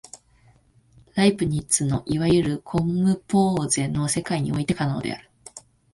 [1.13, 5.29] ライプニッツのいわゆるコムポーゼの世界において可能である。